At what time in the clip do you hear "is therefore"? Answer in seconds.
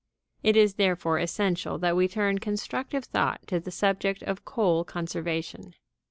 0.57-1.19